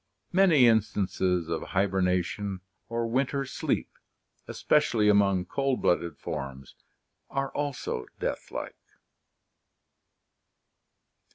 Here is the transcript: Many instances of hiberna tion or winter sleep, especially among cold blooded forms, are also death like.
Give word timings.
Many 0.33 0.65
instances 0.65 1.47
of 1.47 1.61
hiberna 1.61 2.23
tion 2.25 2.61
or 2.89 3.05
winter 3.05 3.45
sleep, 3.45 3.91
especially 4.47 5.09
among 5.09 5.45
cold 5.45 5.83
blooded 5.83 6.17
forms, 6.17 6.73
are 7.29 7.51
also 7.53 8.07
death 8.19 8.49
like. 8.49 8.73